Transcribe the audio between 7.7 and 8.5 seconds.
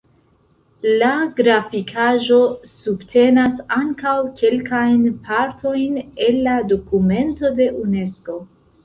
Unesko.